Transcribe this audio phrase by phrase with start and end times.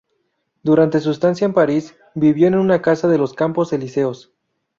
[0.63, 4.31] Durante su estancia en París, vivió en una casa de los Campos Elíseos.